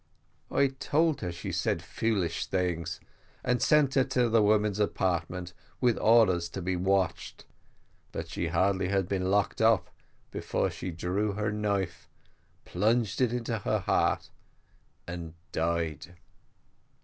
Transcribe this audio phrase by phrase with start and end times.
[0.49, 2.99] "I told her she said foolish things,
[3.43, 7.45] and sent her to the women's apartment, with orders to be watched
[8.11, 9.91] but she hardly had been locked up
[10.31, 12.09] before she drew her knife,
[12.65, 14.31] plunged it into her heart,
[15.07, 16.15] and died.